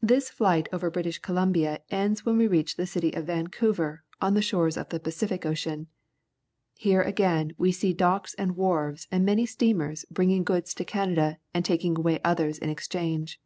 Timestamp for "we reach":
2.36-2.76